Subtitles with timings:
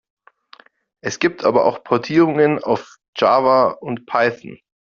[1.03, 4.57] Es gibt aber auch Portierungen auf Java und Python.